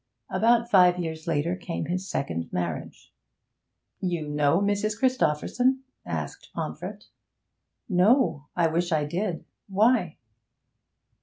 About 0.31 0.67
five 0.67 0.97
years 0.97 1.27
later 1.27 1.55
came 1.55 1.85
his 1.85 2.09
second 2.09 2.51
marriage. 2.51 3.13
'You 3.99 4.27
know 4.27 4.59
Mrs. 4.59 4.97
Christopherson?' 4.97 5.83
asked 6.07 6.49
Pomfret. 6.55 7.03
'No! 7.87 8.47
I 8.55 8.65
wish 8.65 8.91
I 8.91 9.05
did. 9.05 9.45
Why?' 9.67 10.17